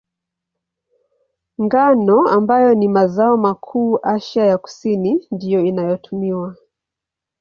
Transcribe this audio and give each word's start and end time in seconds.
Ngano, 1.63 2.27
ambayo 2.29 2.73
ni 2.75 2.87
mazao 2.87 3.37
makuu 3.37 3.99
Asia 4.03 4.45
ya 4.45 4.57
Kusini, 4.57 5.27
ndiyo 5.31 5.61
inayotumiwa. 5.65 6.55